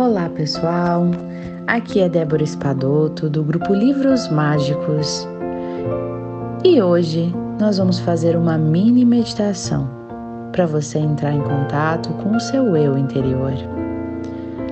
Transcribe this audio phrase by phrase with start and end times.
[0.00, 1.10] Olá pessoal,
[1.66, 5.26] aqui é Débora Espadoto do grupo Livros Mágicos
[6.64, 9.90] e hoje nós vamos fazer uma mini meditação
[10.52, 13.52] para você entrar em contato com o seu eu interior.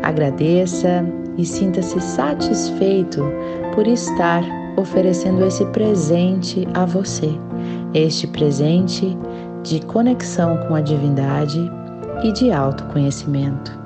[0.04, 1.04] Agradeça
[1.36, 3.20] e sinta-se satisfeito
[3.74, 4.44] por estar
[4.76, 7.32] oferecendo esse presente a você,
[7.94, 9.18] este presente
[9.64, 11.68] de conexão com a divindade
[12.22, 13.85] e de autoconhecimento.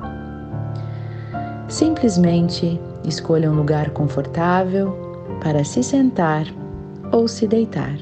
[1.70, 4.92] Simplesmente escolha um lugar confortável
[5.40, 6.44] para se sentar
[7.12, 7.96] ou se deitar.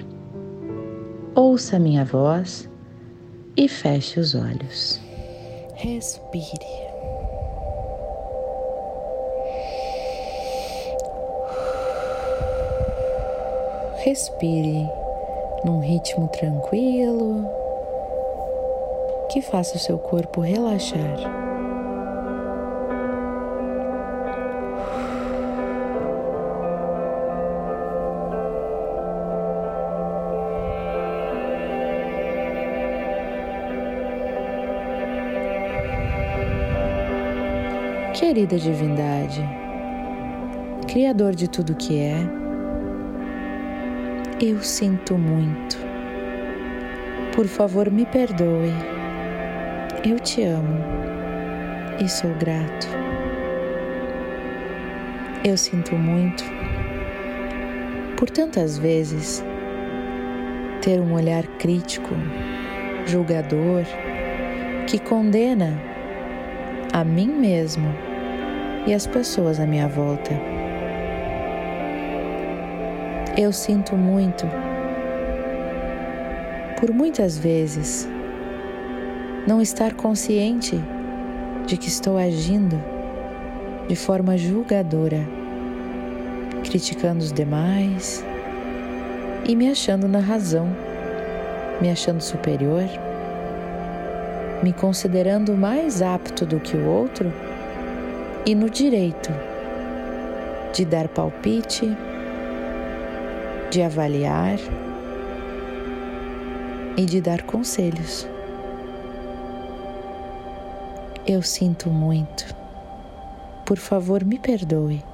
[1.35, 2.67] Ouça minha voz
[3.55, 4.99] e feche os olhos.
[5.75, 6.89] Respire.
[13.99, 14.89] Respire
[15.63, 17.45] num ritmo tranquilo
[19.31, 21.48] que faça o seu corpo relaxar.
[38.19, 39.49] Querida Divindade,
[40.89, 42.17] Criador de tudo que é,
[44.45, 45.79] eu sinto muito.
[47.33, 48.75] Por favor, me perdoe.
[50.05, 50.81] Eu te amo
[52.05, 52.89] e sou grato.
[55.45, 56.43] Eu sinto muito
[58.17, 59.45] por tantas vezes
[60.83, 62.17] ter um olhar crítico,
[63.07, 63.85] julgador,
[64.89, 65.81] que condena
[66.93, 68.08] a mim mesmo
[68.89, 70.31] e as pessoas à minha volta.
[73.37, 74.47] Eu sinto muito
[76.81, 78.09] por muitas vezes
[79.47, 80.83] não estar consciente
[81.67, 82.83] de que estou agindo
[83.87, 85.21] de forma julgadora,
[86.65, 88.25] criticando os demais
[89.47, 90.67] e me achando na razão,
[91.79, 92.85] me achando superior,
[94.63, 97.31] me considerando mais apto do que o outro
[98.49, 99.29] e no direito
[100.73, 101.87] de dar palpite,
[103.71, 104.59] de avaliar
[106.97, 108.27] e de dar conselhos.
[111.27, 112.47] Eu sinto muito.
[113.67, 115.05] Por favor, me perdoe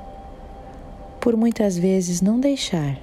[1.21, 3.01] por muitas vezes não deixar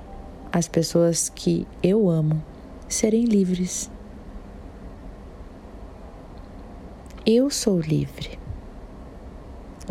[0.50, 2.42] as pessoas que eu amo
[2.88, 3.92] serem livres.
[7.25, 8.41] Eu sou livre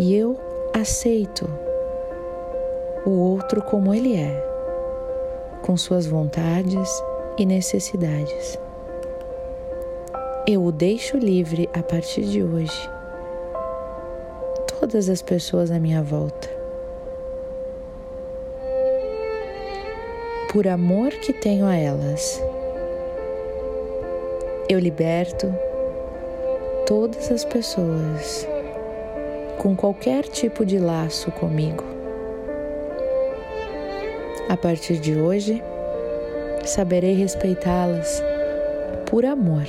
[0.00, 0.34] e eu
[0.72, 1.47] aceito
[3.05, 4.34] o outro como ele é,
[5.61, 6.88] com suas vontades
[7.37, 8.59] e necessidades.
[10.47, 12.91] Eu o deixo livre a partir de hoje.
[14.81, 16.49] Todas as pessoas à minha volta.
[20.50, 22.43] Por amor que tenho a elas,
[24.66, 25.55] eu liberto
[26.87, 28.49] todas as pessoas
[29.60, 31.84] com qualquer tipo de laço comigo.
[34.48, 35.62] A partir de hoje,
[36.65, 38.22] saberei respeitá-las
[39.04, 39.65] por amor.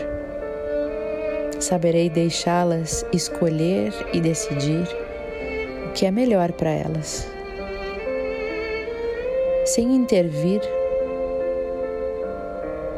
[1.60, 4.88] Saberei deixá-las escolher e decidir
[5.90, 7.30] o que é melhor para elas,
[9.66, 10.62] sem intervir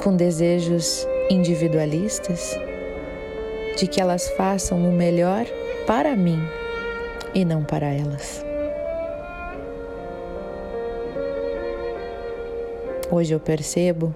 [0.03, 2.55] com desejos individualistas
[3.77, 5.47] de que elas façam o melhor
[5.87, 6.39] para mim
[7.33, 8.45] e não para elas.
[13.11, 14.13] Hoje eu percebo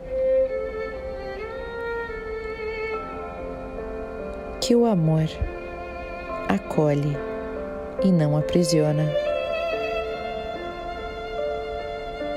[4.62, 5.26] que o amor
[6.48, 7.16] acolhe
[8.04, 9.06] e não aprisiona.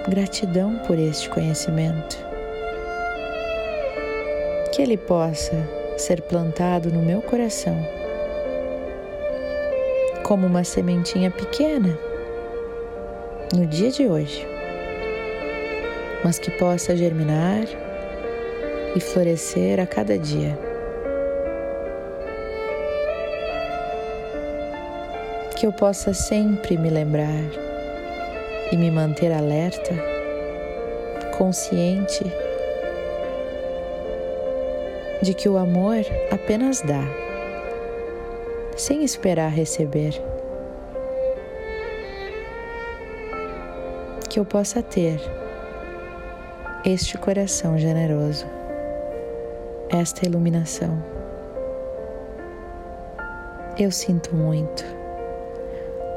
[0.09, 2.19] Gratidão por este conhecimento.
[4.73, 7.77] Que ele possa ser plantado no meu coração
[10.31, 11.99] como uma sementinha pequena
[13.53, 14.47] no dia de hoje,
[16.23, 17.65] mas que possa germinar
[18.95, 20.57] e florescer a cada dia.
[25.57, 27.51] Que eu possa sempre me lembrar
[28.71, 29.95] e me manter alerta,
[31.37, 32.23] consciente
[35.23, 37.03] de que o amor apenas dá
[38.77, 40.30] sem esperar receber.
[44.31, 45.21] Que eu possa ter
[46.85, 48.47] este coração generoso,
[49.91, 51.03] esta iluminação.
[53.77, 54.85] Eu sinto muito.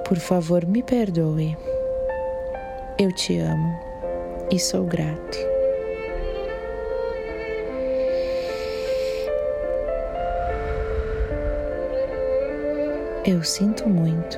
[0.08, 1.58] Por favor, me perdoe.
[3.00, 3.80] Eu te amo
[4.52, 5.40] e sou grato.
[13.26, 14.38] Eu sinto muito.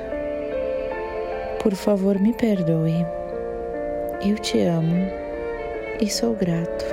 [1.62, 3.04] Por favor, me perdoe.
[4.24, 5.10] Eu te amo
[6.00, 6.84] e sou grato.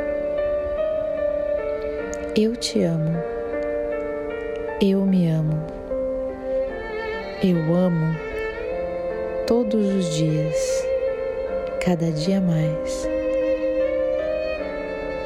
[2.35, 3.17] Eu te amo.
[4.81, 5.65] Eu me amo.
[7.41, 8.13] Eu amo
[9.47, 10.85] todos os dias,
[11.79, 13.07] cada dia mais.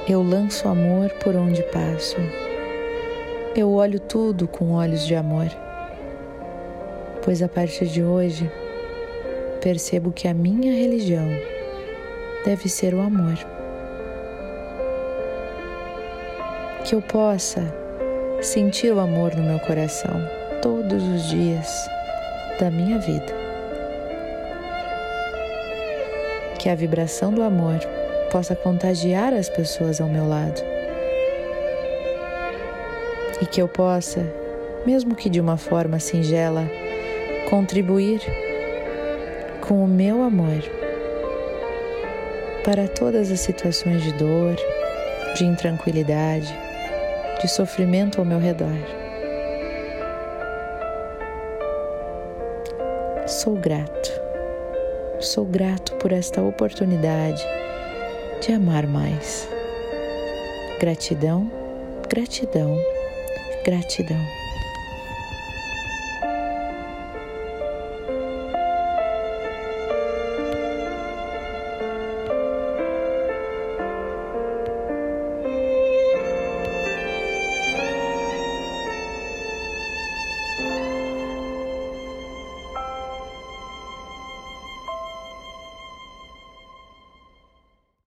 [0.07, 2.17] Eu lanço amor por onde passo.
[3.55, 5.47] Eu olho tudo com olhos de amor,
[7.23, 8.49] pois a partir de hoje
[9.61, 11.56] percebo que a minha religião
[12.45, 13.35] deve ser o amor.
[16.85, 17.61] Que eu possa
[18.41, 20.13] sentir o amor no meu coração
[20.61, 21.89] todos os dias
[22.59, 23.33] da minha vida.
[26.59, 27.79] Que a vibração do amor
[28.31, 30.61] possa contagiar as pessoas ao meu lado.
[33.41, 34.25] E que eu possa,
[34.85, 36.63] mesmo que de uma forma singela,
[37.49, 38.21] contribuir
[39.61, 40.86] com o meu amor
[42.67, 44.53] para todas as situações de dor,
[45.37, 46.53] de intranquilidade,
[47.41, 48.75] de sofrimento ao meu redor.
[53.25, 54.11] Sou grato,
[55.21, 57.41] sou grato por esta oportunidade
[58.41, 59.47] de amar mais.
[60.77, 61.49] Gratidão,
[62.09, 62.77] gratidão,
[63.63, 64.46] gratidão.